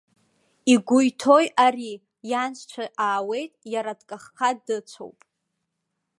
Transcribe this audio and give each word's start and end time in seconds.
Игәы 0.73 0.99
иҭои 1.09 1.47
ари, 1.65 1.93
ианшьцәа 2.29 2.85
аауеит, 3.05 3.53
иара 3.73 3.91
дкаххаа 3.99 4.53
дыцәоуп. 4.65 5.19